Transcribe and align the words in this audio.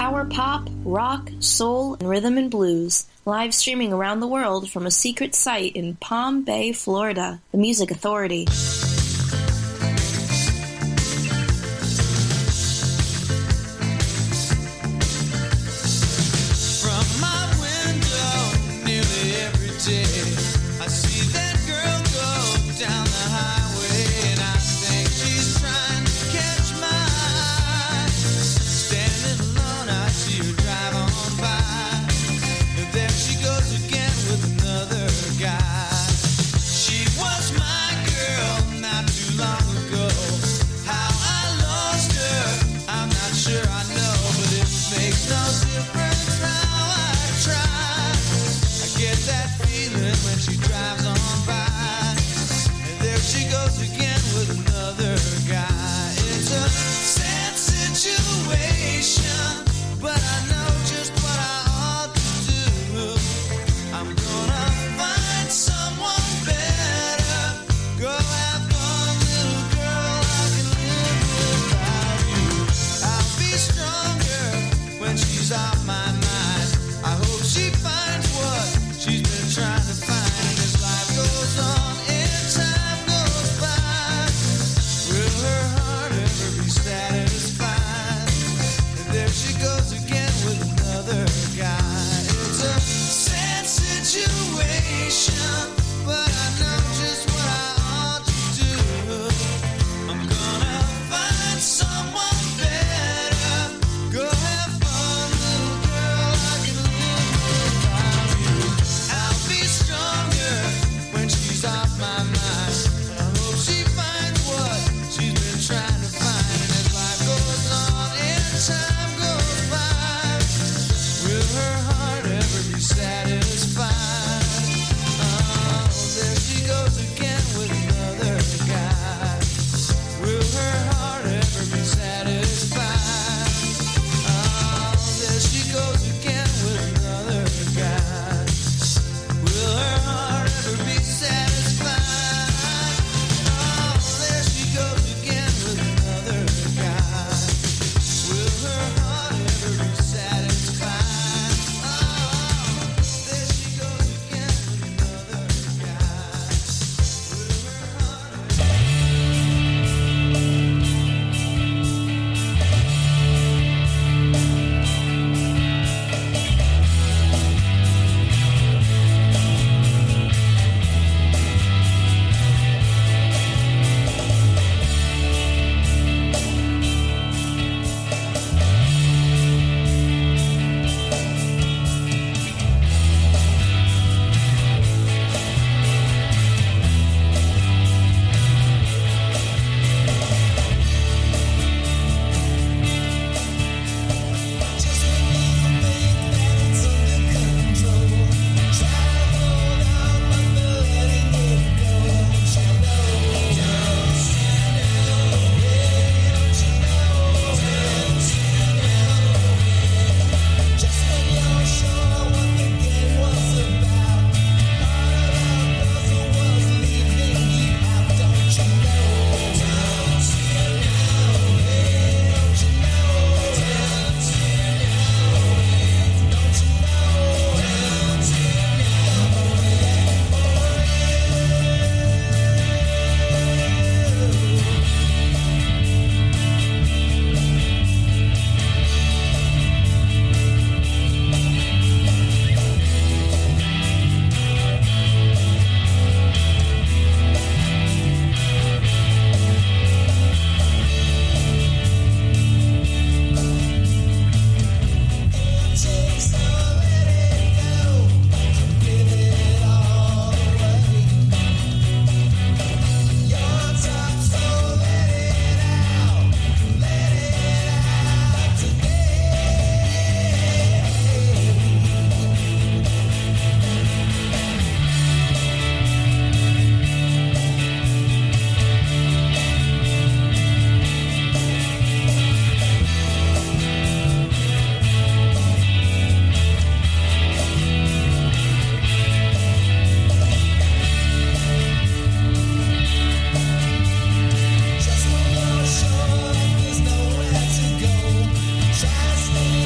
power 0.00 0.24
pop, 0.24 0.66
rock, 0.82 1.30
soul, 1.40 1.92
and 2.00 2.08
rhythm 2.08 2.38
and 2.38 2.50
blues, 2.50 3.04
live 3.26 3.52
streaming 3.52 3.92
around 3.92 4.20
the 4.20 4.26
world 4.26 4.70
from 4.70 4.86
a 4.86 4.90
secret 4.90 5.34
site 5.34 5.76
in 5.76 5.94
Palm 5.96 6.42
Bay, 6.42 6.72
Florida, 6.72 7.38
the 7.52 7.58
Music 7.58 7.90
Authority. 7.90 8.46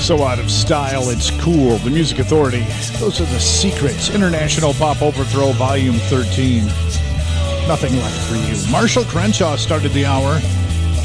So 0.04 0.22
out 0.22 0.38
of 0.38 0.50
style, 0.50 1.08
it's 1.08 1.30
cool. 1.40 1.78
The 1.78 1.88
Music 1.88 2.18
Authority. 2.18 2.62
Those 2.98 3.22
are 3.22 3.24
the 3.24 3.40
secrets. 3.40 4.14
International 4.14 4.74
Pop 4.74 5.00
Overthrow, 5.00 5.52
Volume 5.52 5.94
13. 5.94 6.66
Nothing 7.66 7.96
left 7.96 8.28
for 8.28 8.36
you. 8.36 8.70
Marshall 8.70 9.04
Crenshaw 9.04 9.56
started 9.56 9.92
the 9.92 10.04
hour. 10.04 10.40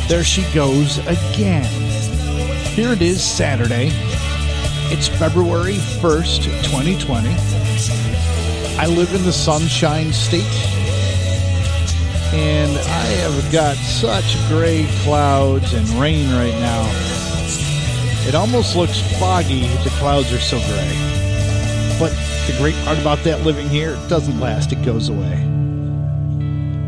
There 0.09 0.25
she 0.25 0.43
goes 0.53 0.97
again. 1.07 1.63
Here 2.73 2.91
it 2.91 3.01
is, 3.01 3.23
Saturday. 3.23 3.91
It's 4.91 5.07
February 5.07 5.77
1st, 6.01 6.43
2020. 6.65 7.29
I 8.77 8.85
live 8.85 9.15
in 9.15 9.23
the 9.23 9.31
Sunshine 9.31 10.11
State. 10.11 10.43
And 12.33 12.77
I 12.77 13.05
have 13.23 13.49
got 13.53 13.77
such 13.77 14.35
gray 14.49 14.85
clouds 15.03 15.71
and 15.71 15.87
rain 15.91 16.29
right 16.33 16.59
now. 16.59 17.08
It 18.29 18.35
almost 18.35 18.75
looks 18.75 19.01
foggy. 19.17 19.61
The 19.83 19.89
clouds 19.97 20.31
are 20.31 20.37
so 20.37 20.59
gray. 20.59 21.97
But 21.97 22.11
the 22.45 22.55
great 22.59 22.75
part 22.85 22.99
about 22.99 23.23
that 23.23 23.41
living 23.41 23.67
here, 23.67 23.95
it 23.95 24.07
doesn't 24.07 24.39
last, 24.39 24.71
it 24.71 24.85
goes 24.85 25.09
away. 25.09 25.35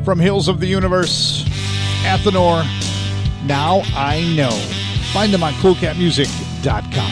From 0.06 0.20
Hills 0.20 0.48
of 0.48 0.60
the 0.60 0.68
Universe, 0.68 1.44
Athenor, 2.04 2.64
Now 3.48 3.82
I 3.96 4.22
Know. 4.36 4.52
Find 5.14 5.34
them 5.34 5.42
on 5.42 5.54
coolcatmusic.com. 5.54 7.11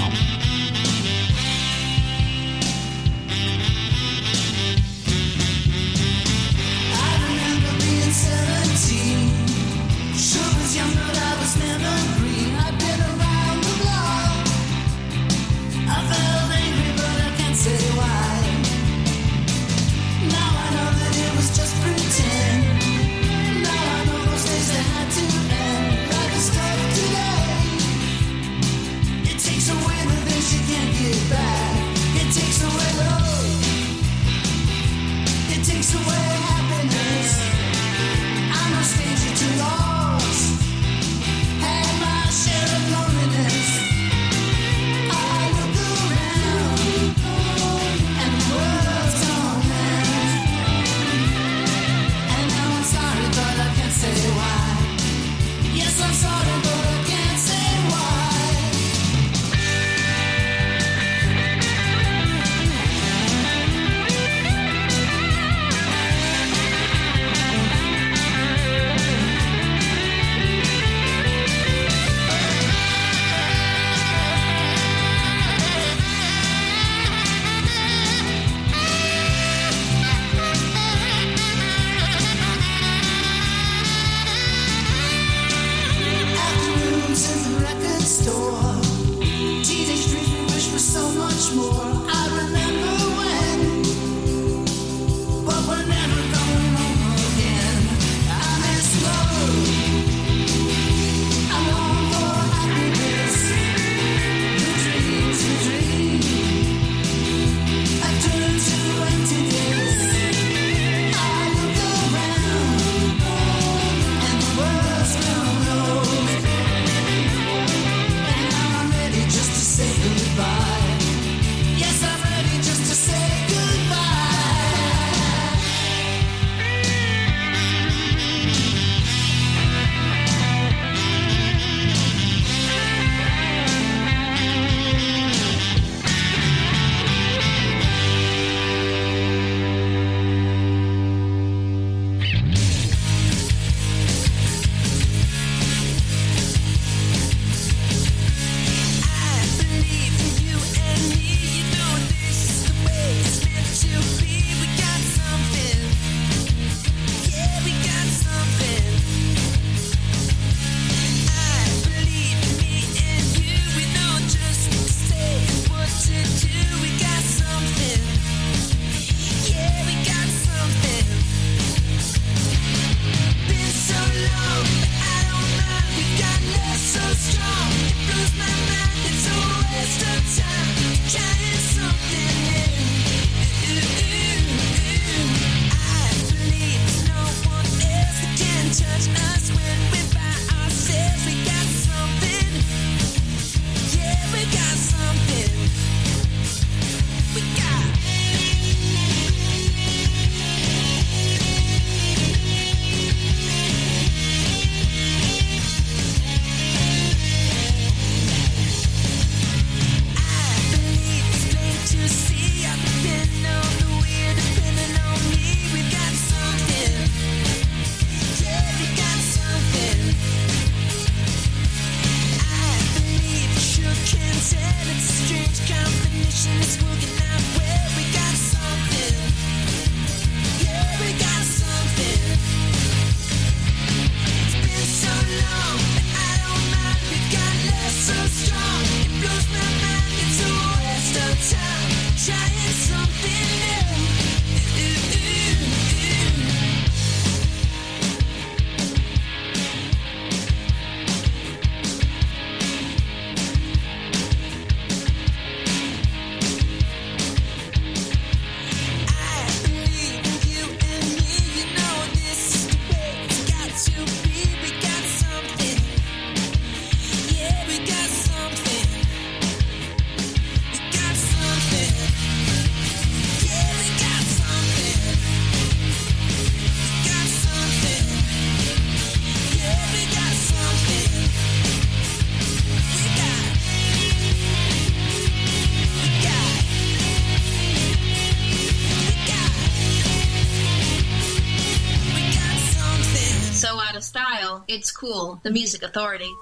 cool, 294.99 295.39
the 295.44 295.51
music 295.51 295.81
authority. 295.81 296.35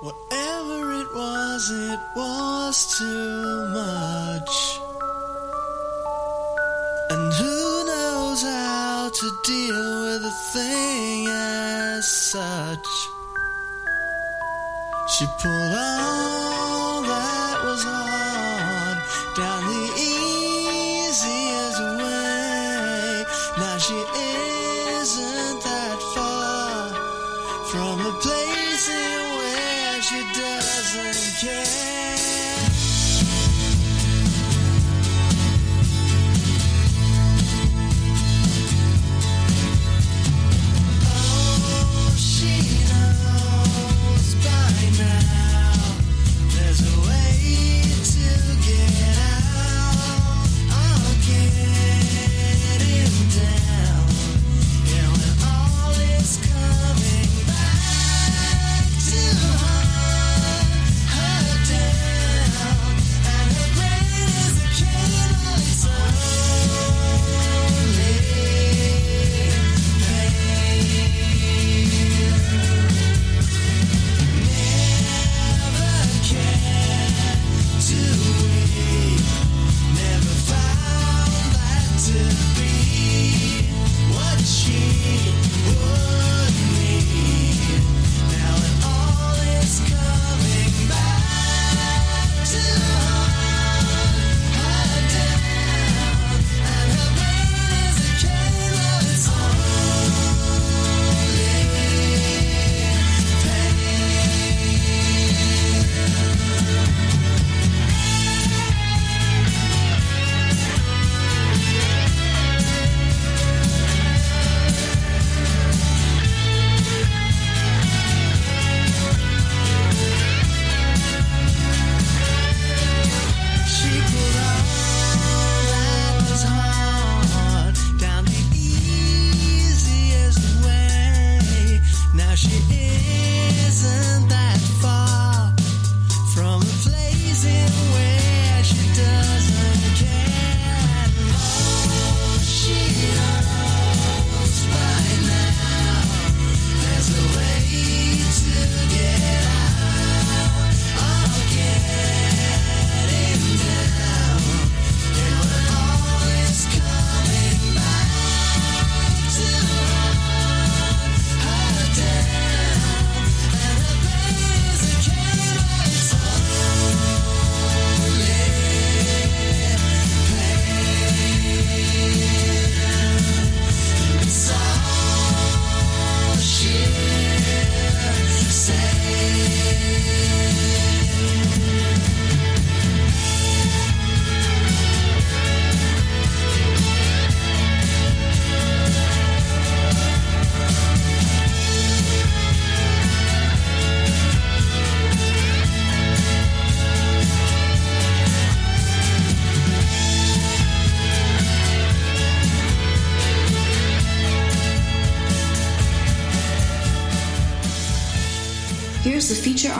Whatever 0.00 0.92
it 0.94 1.14
was, 1.14 1.70
it 1.70 2.00
was 2.16 2.98
too 2.98 3.68
much. 3.74 4.80
And 7.10 7.32
who 7.34 7.84
knows 7.84 8.42
how 8.42 9.10
to 9.12 9.40
deal 9.44 10.02
with 10.04 10.24
a 10.24 10.36
thing 10.54 11.26
as 11.28 12.06
such? 12.32 12.88
She 15.18 15.26
pulled 15.42 15.74
on. 15.74 16.69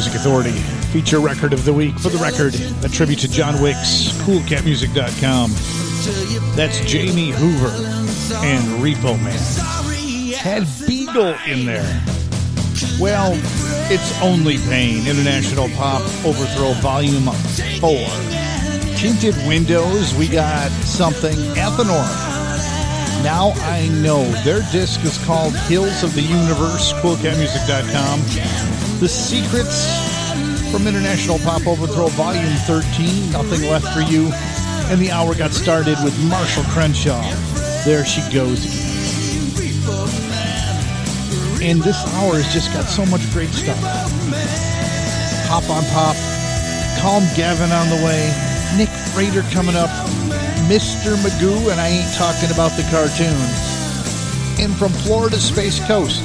Music 0.00 0.14
Authority 0.14 0.52
feature 0.92 1.20
record 1.20 1.52
of 1.52 1.66
the 1.66 1.72
week. 1.74 1.94
For 1.98 2.08
the 2.08 2.16
record, 2.16 2.54
a 2.82 2.88
tribute 2.88 3.18
to 3.18 3.28
John 3.28 3.60
Wicks, 3.60 4.08
coolcatmusic.com. 4.22 5.50
That's 6.56 6.80
Jamie 6.86 7.32
Hoover 7.32 7.68
and 8.42 8.64
Repo 8.82 9.22
Man. 9.22 9.36
Had 10.38 10.66
Beagle 10.86 11.36
in 11.46 11.66
there. 11.66 12.02
Well, 12.98 13.32
it's 13.92 14.22
only 14.22 14.56
pain. 14.56 15.06
International 15.06 15.68
Pop 15.76 16.00
Overthrow 16.24 16.72
Volume 16.80 17.24
4. 17.80 17.90
Tinted 18.96 19.36
Windows, 19.46 20.14
we 20.14 20.28
got 20.28 20.70
something. 20.70 21.36
Ethanor. 21.56 22.08
Now 23.22 23.52
I 23.56 23.86
know. 24.00 24.24
Their 24.44 24.62
disc 24.72 25.04
is 25.04 25.22
called 25.26 25.54
Hills 25.54 26.02
of 26.02 26.14
the 26.14 26.22
Universe, 26.22 26.94
coolcatmusic.com. 26.94 28.89
The 29.00 29.08
Secrets 29.08 29.88
from 30.70 30.86
International 30.86 31.38
Pop 31.38 31.66
Overthrow 31.66 32.08
Volume 32.08 32.52
13, 32.68 33.32
Nothing 33.32 33.62
Left 33.70 33.88
for 33.94 34.02
You. 34.02 34.30
And 34.92 35.00
the 35.00 35.10
hour 35.10 35.34
got 35.34 35.52
started 35.52 35.96
with 36.04 36.12
Marshall 36.28 36.64
Crenshaw. 36.64 37.22
There 37.86 38.04
she 38.04 38.20
goes 38.30 38.60
again. 38.60 38.92
And 41.64 41.80
this 41.80 41.96
hour 42.12 42.36
has 42.36 42.52
just 42.52 42.74
got 42.74 42.84
so 42.84 43.06
much 43.06 43.24
great 43.32 43.48
stuff. 43.48 43.80
Pop 45.48 45.64
on 45.72 45.82
Pop, 45.96 46.16
Calm 47.00 47.24
Gavin 47.32 47.72
on 47.72 47.88
the 47.88 48.04
way, 48.04 48.28
Nick 48.76 48.92
Frater 49.16 49.48
coming 49.48 49.76
up, 49.76 49.88
Mr. 50.68 51.16
Magoo, 51.24 51.72
and 51.72 51.80
I 51.80 51.88
ain't 51.88 52.14
talking 52.20 52.52
about 52.52 52.76
the 52.76 52.84
cartoon. 52.92 53.32
And 54.60 54.76
from 54.76 54.92
Florida 55.08 55.40
Space 55.40 55.80
Coast, 55.86 56.20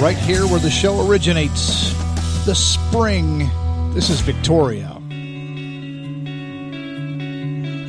right 0.00 0.16
here 0.16 0.46
where 0.46 0.60
the 0.60 0.70
show 0.70 1.06
originates, 1.08 1.92
the 2.44 2.54
spring. 2.54 3.50
This 3.94 4.10
is 4.10 4.20
Victoria. 4.20 4.94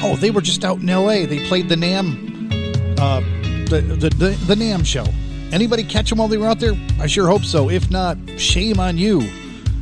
Oh, 0.02 0.16
they 0.16 0.32
were 0.32 0.42
just 0.42 0.64
out 0.64 0.80
in 0.80 0.90
L.A. 0.90 1.26
They 1.26 1.46
played 1.48 1.70
the 1.70 1.76
NAMM, 1.76 3.00
uh, 3.00 3.20
the, 3.70 3.82
the 3.82 4.10
the 4.10 4.30
the 4.30 4.56
NAMM 4.56 4.86
show. 4.86 5.06
Anybody 5.52 5.84
catch 5.84 6.10
them 6.10 6.18
while 6.20 6.28
they 6.28 6.38
were 6.38 6.48
out 6.48 6.60
there? 6.60 6.74
I 7.00 7.06
sure 7.08 7.28
hope 7.28 7.44
so. 7.44 7.70
If 7.70 7.92
not, 7.92 8.18
shame 8.38 8.80
on 8.80 8.98
you. 8.98 9.22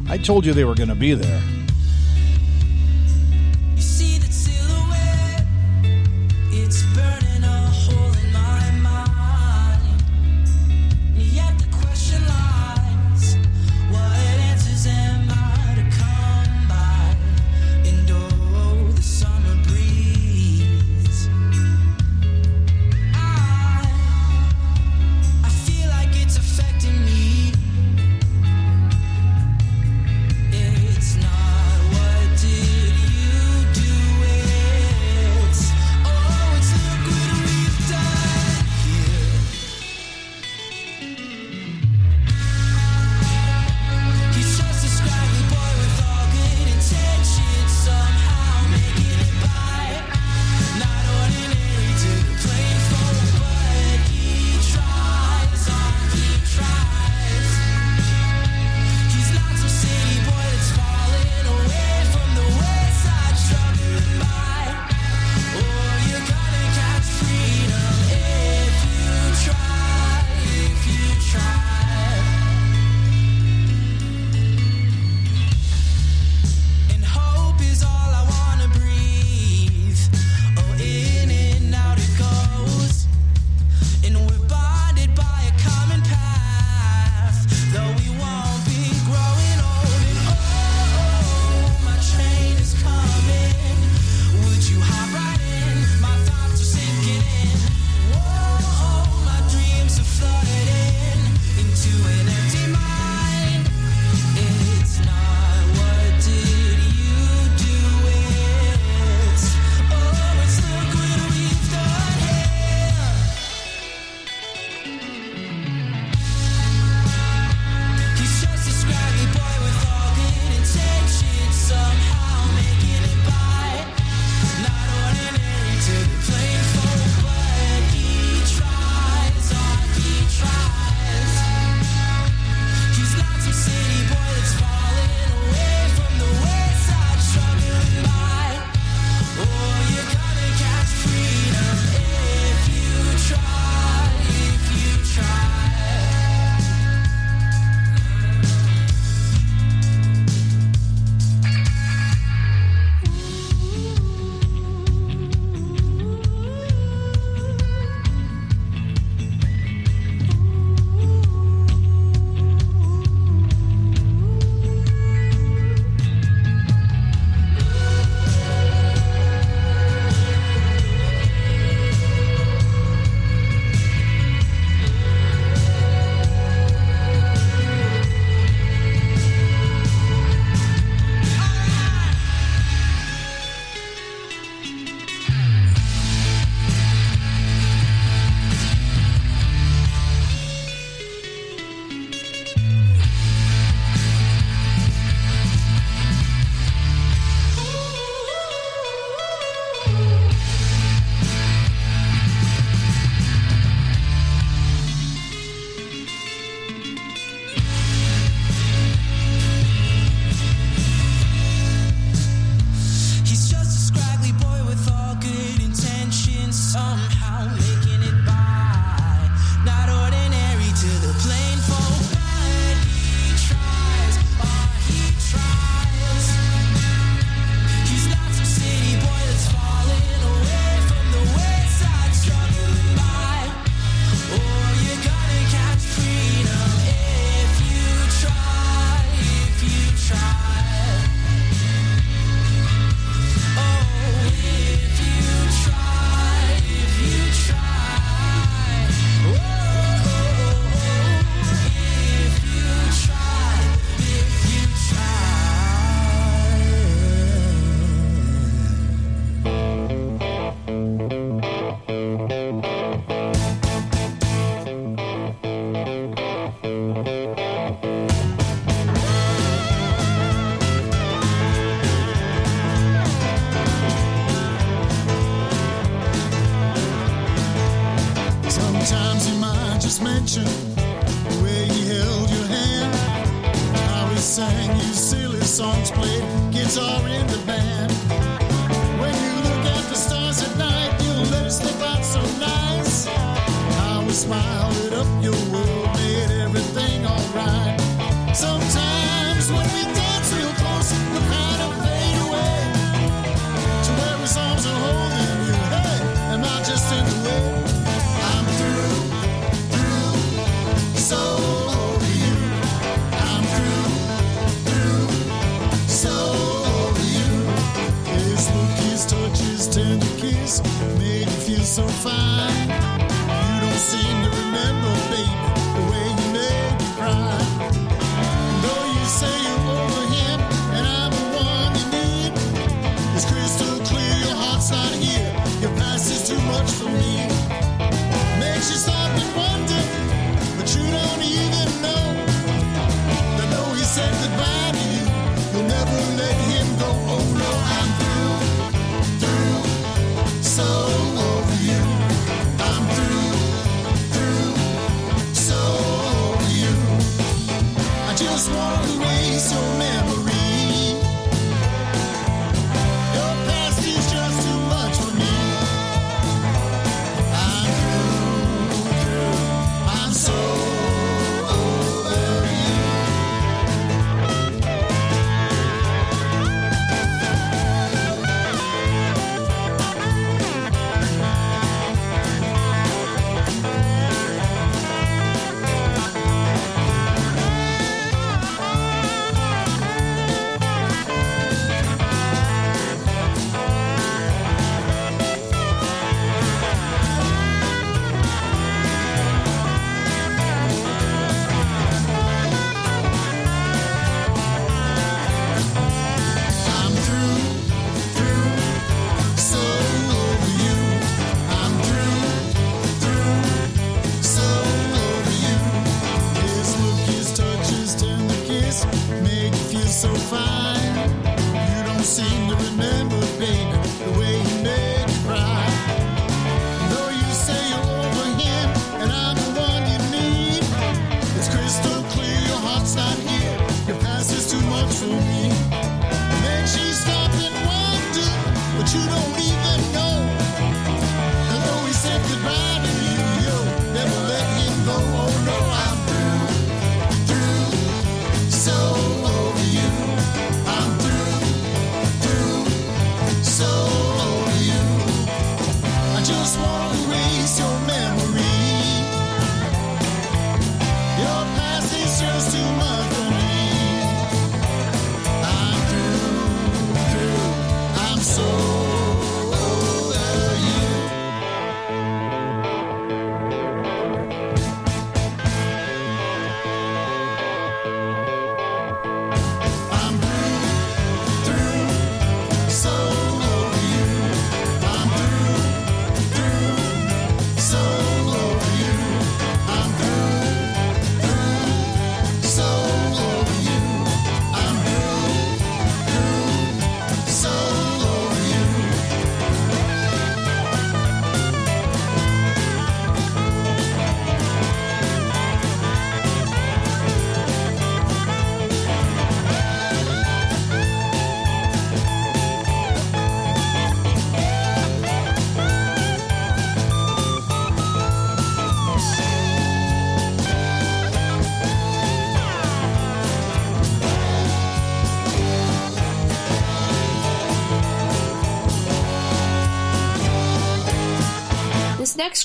I 0.09 0.17
told 0.17 0.45
you 0.45 0.53
they 0.53 0.65
were 0.65 0.75
going 0.75 0.89
to 0.89 0.95
be 0.95 1.13
there. 1.13 1.41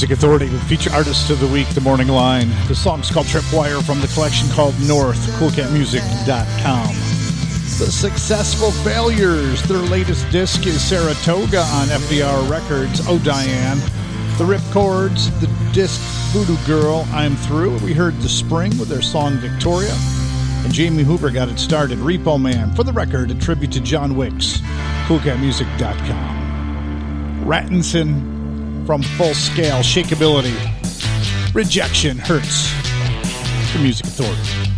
Music 0.00 0.16
Authority 0.16 0.48
with 0.48 0.62
feature 0.62 0.90
artist 0.92 1.28
of 1.28 1.40
the 1.40 1.46
week, 1.48 1.68
The 1.74 1.80
Morning 1.82 2.08
Line. 2.08 2.48
The 2.68 2.74
song's 2.74 3.10
called 3.10 3.26
Tripwire 3.26 3.84
from 3.84 4.00
the 4.00 4.06
collection 4.06 4.48
called 4.48 4.74
North, 4.88 5.18
coolcatmusic.com. 5.36 6.94
The 7.76 7.92
Successful 7.92 8.70
Failures, 8.70 9.62
their 9.64 9.76
latest 9.76 10.30
disc 10.30 10.64
is 10.64 10.82
Saratoga 10.82 11.60
on 11.60 11.88
FDR 11.88 12.50
Records, 12.50 13.02
Oh 13.06 13.18
Diane. 13.18 13.76
The 14.38 14.46
Rip 14.46 14.62
Ripcords, 14.62 15.38
the 15.38 15.48
disc 15.74 16.00
Voodoo 16.32 16.56
Girl, 16.66 17.06
I'm 17.12 17.36
Through. 17.36 17.76
We 17.80 17.92
heard 17.92 18.18
The 18.20 18.28
Spring 18.30 18.70
with 18.78 18.88
their 18.88 19.02
song 19.02 19.36
Victoria. 19.36 19.94
And 20.64 20.72
Jamie 20.72 21.02
Hoover 21.02 21.30
got 21.30 21.50
it 21.50 21.58
started, 21.58 21.98
Repo 21.98 22.40
Man, 22.40 22.74
for 22.74 22.84
the 22.84 22.92
record, 22.94 23.32
a 23.32 23.34
tribute 23.34 23.72
to 23.72 23.80
John 23.80 24.16
Wicks, 24.16 24.62
coolcatmusic.com. 25.08 27.44
Rattinson 27.44 28.39
from 28.86 29.02
Full 29.02 29.34
Scale, 29.34 29.80
Shakeability, 29.80 30.54
Rejection, 31.54 32.18
Hurts, 32.18 32.70
the 33.72 33.80
Music 33.82 34.06
Authority. 34.06 34.69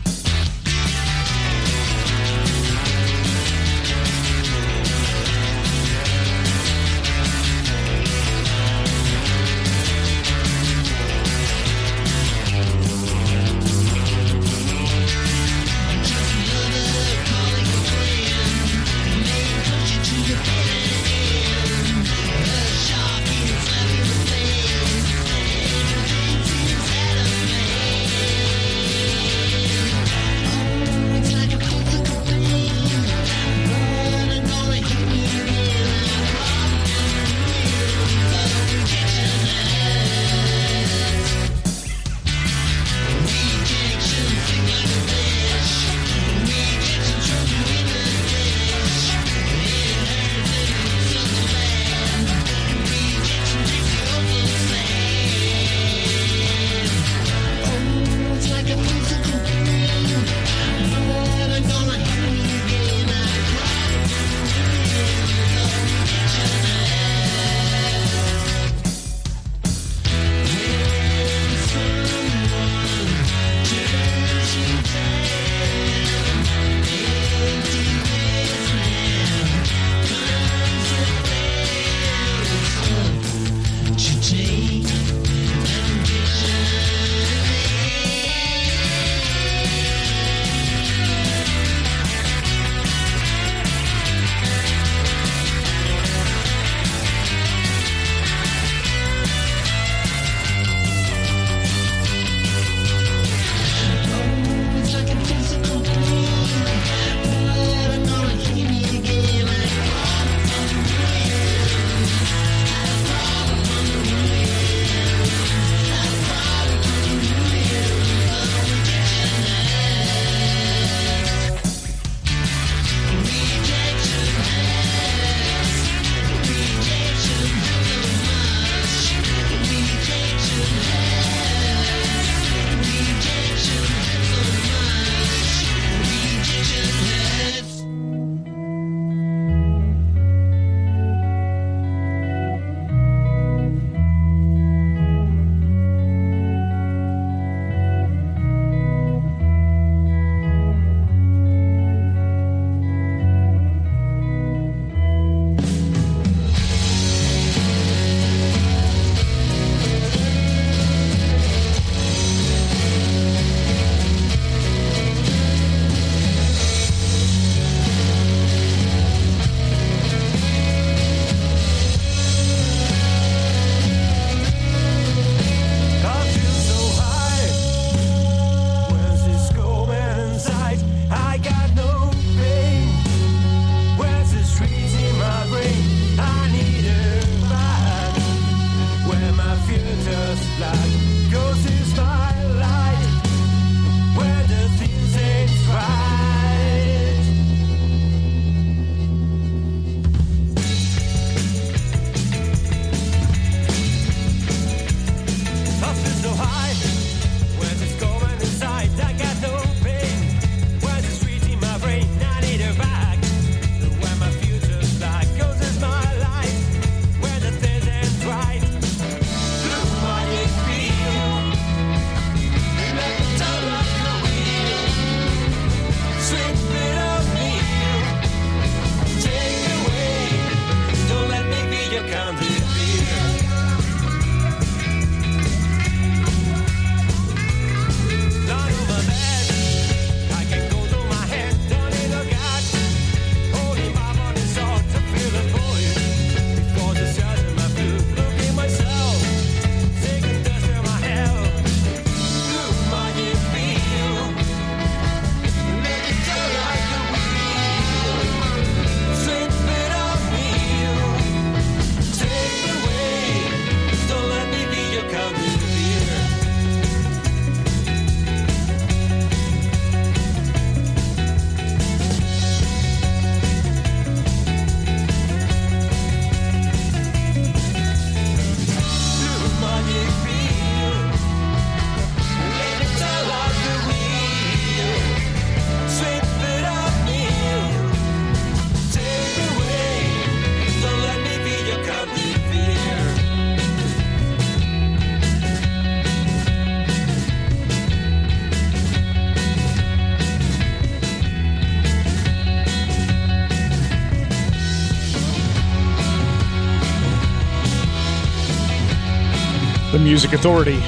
Music 310.13 310.35
Authority. 310.35 310.79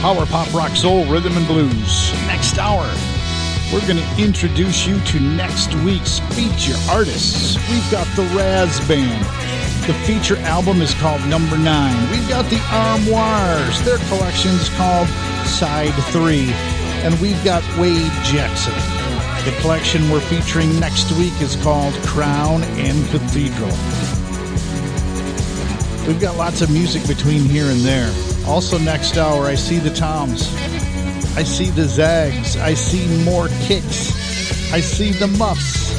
Power 0.00 0.24
pop, 0.24 0.50
rock, 0.54 0.74
soul, 0.74 1.04
rhythm, 1.04 1.36
and 1.36 1.46
blues. 1.46 2.10
Next 2.26 2.56
hour, 2.56 2.90
we're 3.70 3.86
going 3.86 3.98
to 3.98 4.16
introduce 4.16 4.86
you 4.86 4.98
to 4.98 5.20
next 5.20 5.74
week's 5.84 6.20
feature 6.34 6.78
artists. 6.90 7.56
We've 7.68 7.90
got 7.90 8.06
the 8.16 8.22
Raz 8.34 8.80
Band. 8.88 9.26
The 9.86 9.92
feature 10.06 10.38
album 10.46 10.80
is 10.80 10.94
called 10.94 11.20
Number 11.26 11.58
Nine. 11.58 12.10
We've 12.10 12.26
got 12.30 12.46
the 12.46 12.60
Armoires. 12.72 13.82
Their 13.82 13.98
collection 14.08 14.52
is 14.52 14.70
called 14.70 15.08
Side 15.46 15.92
Three. 16.10 16.50
And 17.04 17.12
we've 17.20 17.44
got 17.44 17.62
Wade 17.76 18.10
Jackson. 18.24 18.72
The 19.44 19.54
collection 19.60 20.08
we're 20.08 20.20
featuring 20.20 20.80
next 20.80 21.12
week 21.18 21.38
is 21.42 21.56
called 21.56 21.92
Crown 22.06 22.64
and 22.64 23.06
Cathedral. 23.10 23.76
We've 26.06 26.20
got 26.20 26.36
lots 26.36 26.62
of 26.62 26.70
music 26.70 27.06
between 27.06 27.42
here 27.42 27.66
and 27.66 27.80
there. 27.80 28.12
Also, 28.46 28.76
next 28.78 29.16
hour, 29.16 29.46
I 29.46 29.54
see 29.54 29.78
the 29.78 29.90
toms, 29.90 30.52
I 31.36 31.44
see 31.44 31.70
the 31.70 31.84
zags, 31.84 32.56
I 32.56 32.74
see 32.74 33.06
more 33.24 33.48
kicks, 33.62 34.72
I 34.72 34.80
see 34.80 35.12
the 35.12 35.28
muffs. 35.28 35.92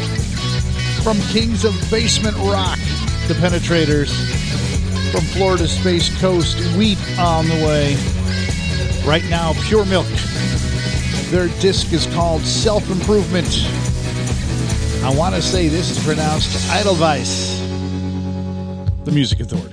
From 1.03 1.17
Kings 1.31 1.65
of 1.65 1.73
Basement 1.89 2.35
Rock, 2.37 2.79
the 3.27 3.33
Penetrators. 3.35 4.11
From 5.11 5.21
Florida 5.21 5.67
Space 5.67 6.09
Coast, 6.19 6.57
Wheat 6.75 6.97
on 7.19 7.47
the 7.47 7.55
way. 7.65 7.95
Right 9.05 9.23
now, 9.29 9.53
Pure 9.67 9.85
Milk. 9.85 10.07
Their 11.29 11.47
disc 11.59 11.93
is 11.93 12.07
called 12.07 12.41
Self 12.41 12.89
Improvement. 12.89 13.47
I 15.03 15.13
want 15.15 15.35
to 15.35 15.41
say 15.41 15.67
this 15.67 15.91
is 15.91 16.03
pronounced 16.03 16.69
Edelweiss. 16.71 17.59
The 19.05 19.11
Music 19.11 19.39
Authority. 19.39 19.72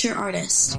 Future 0.00 0.16
artist. 0.16 0.78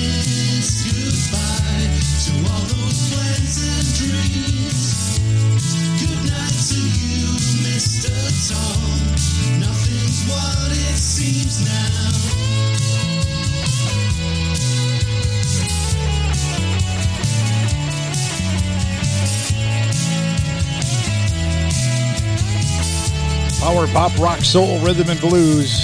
rock, 24.21 24.41
soul, 24.41 24.77
rhythm, 24.79 25.09
and 25.09 25.19
blues. 25.19 25.81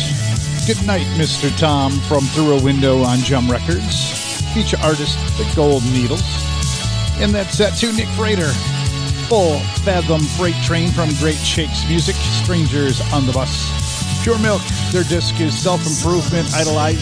Good 0.68 0.86
night, 0.86 1.08
Mr. 1.18 1.50
Tom 1.58 1.92
from 2.02 2.22
Through 2.22 2.60
a 2.60 2.64
Window 2.64 3.02
on 3.02 3.18
Jem 3.20 3.50
Records. 3.50 4.14
Feature 4.54 4.78
artist, 4.84 5.18
The 5.38 5.52
Gold 5.56 5.84
Needles. 5.86 6.22
In 7.20 7.32
that 7.32 7.48
set, 7.50 7.76
too, 7.76 7.92
Nick 7.94 8.08
Frater. 8.10 8.52
Full 9.28 9.60
Fathom 9.82 10.22
Freight 10.38 10.56
Train 10.64 10.92
from 10.92 11.10
Great 11.16 11.38
Shakes 11.38 11.88
Music, 11.90 12.16
Strangers 12.44 13.02
on 13.12 13.26
the 13.26 13.34
Bus. 13.34 13.72
Pure 14.22 14.38
Milk, 14.40 14.62
their 14.92 15.04
disc 15.04 15.40
is 15.42 15.58
Self 15.58 15.82
Improvement, 15.88 16.48
Idolize. 16.54 17.02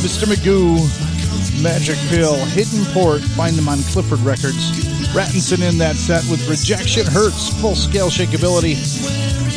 Mr. 0.00 0.24
Magoo, 0.24 0.80
Magic 1.62 1.98
Pill, 2.08 2.36
Hidden 2.56 2.86
Port, 2.94 3.20
find 3.36 3.54
them 3.54 3.68
on 3.68 3.78
Clifford 3.92 4.20
Records. 4.20 4.70
Rattinson 5.12 5.68
in 5.68 5.76
that 5.78 5.96
set 5.96 6.24
with 6.30 6.48
Rejection 6.48 7.04
Hurts, 7.06 7.50
Full 7.60 7.74
Scale 7.74 8.08
Shakeability, 8.08 8.76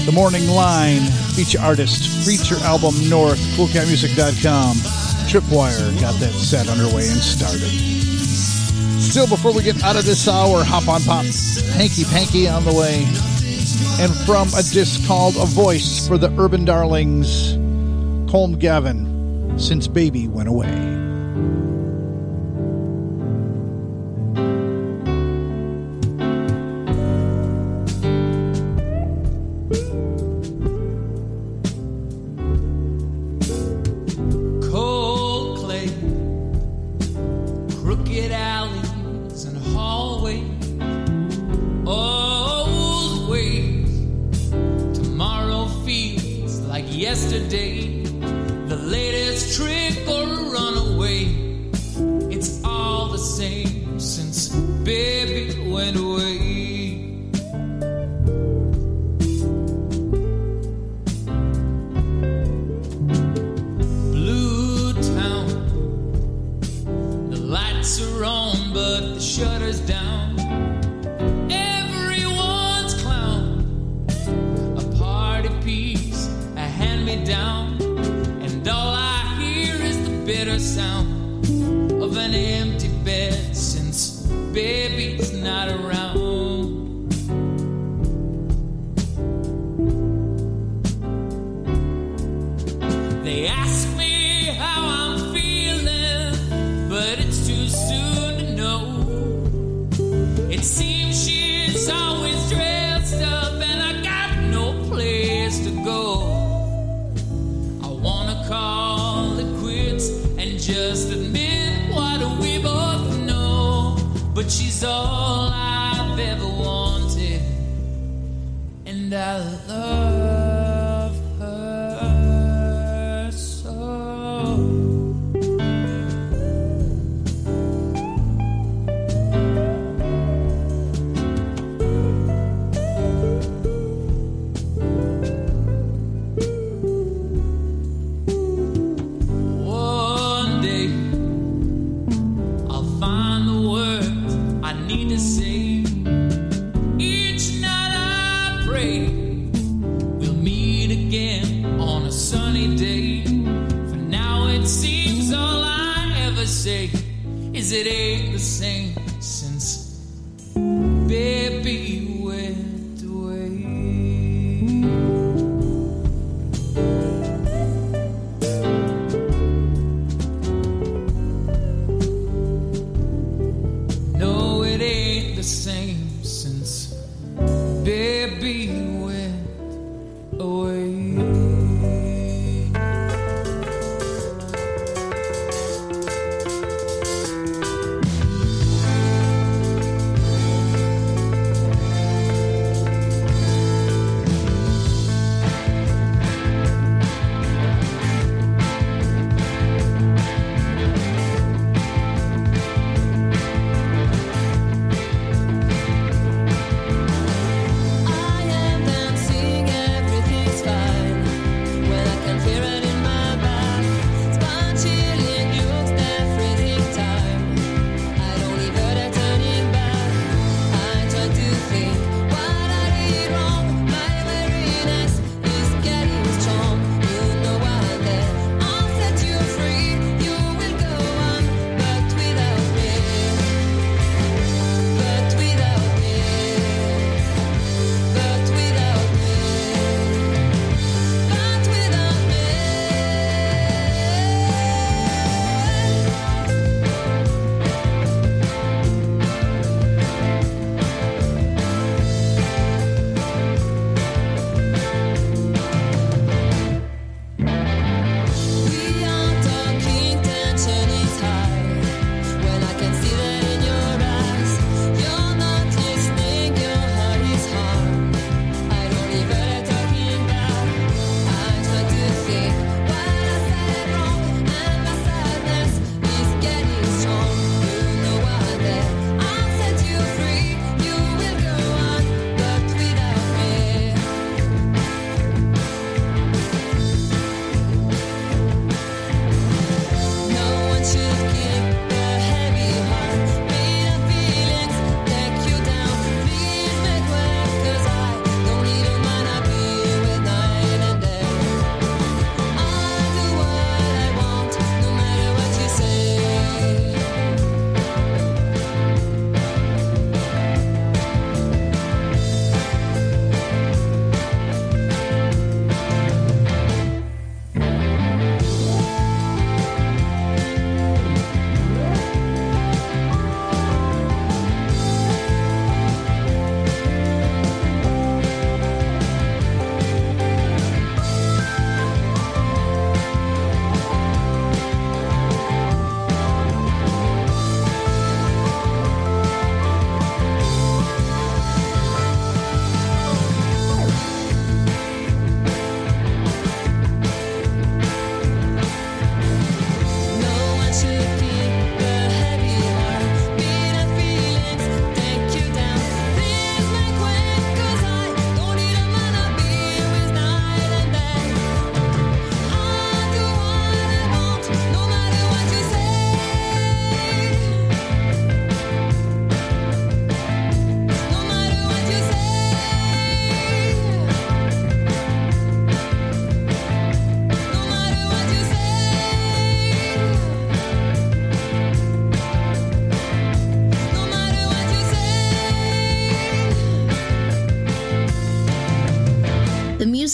the 0.05 0.11
Morning 0.11 0.45
Line, 0.49 0.99
feature 1.33 1.61
artist, 1.61 2.27
feature 2.27 2.61
album 2.65 2.93
North, 3.09 3.39
CoolCatMusic.com. 3.55 4.75
Tripwire 5.27 6.01
got 6.01 6.19
that 6.19 6.33
set 6.33 6.67
underway 6.67 7.07
and 7.07 7.21
started. 7.21 7.69
Still, 8.99 9.27
before 9.27 9.53
we 9.53 9.63
get 9.63 9.81
out 9.81 9.95
of 9.95 10.03
this 10.03 10.27
hour, 10.27 10.61
hop 10.61 10.89
on 10.89 11.01
pop, 11.03 11.25
hanky 11.75 12.03
panky 12.03 12.49
on 12.49 12.65
the 12.65 12.73
way, 12.73 13.05
and 14.03 14.13
from 14.25 14.49
a 14.49 14.63
disc 14.73 15.07
called 15.07 15.37
A 15.37 15.45
Voice 15.45 16.05
for 16.05 16.17
the 16.17 16.29
Urban 16.37 16.65
Darlings, 16.65 17.53
Colm 18.29 18.59
Gavin, 18.59 19.57
Since 19.57 19.87
Baby 19.87 20.27
Went 20.27 20.49
Away. 20.49 21.12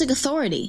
Authority. 0.10 0.68